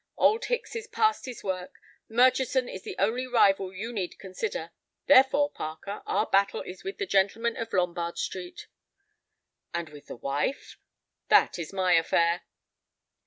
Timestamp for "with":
6.83-6.97, 9.89-10.07